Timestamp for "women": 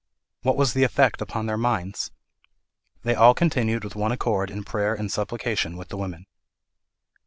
5.97-6.25